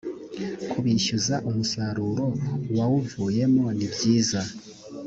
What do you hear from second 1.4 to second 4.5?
umusaruro wawuvuyemo nibyiza